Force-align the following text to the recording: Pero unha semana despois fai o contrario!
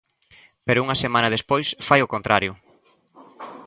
Pero 0.65 0.83
unha 0.85 0.99
semana 1.03 1.33
despois 1.35 1.67
fai 1.87 1.99
o 2.03 2.11
contrario! 2.13 2.51